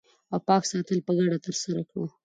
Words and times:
او 0.33 0.39
پاک 0.47 0.63
ساتل 0.71 0.99
په 1.05 1.11
ګډه 1.17 1.37
ترسره 1.45 1.81
کړو 1.89 2.05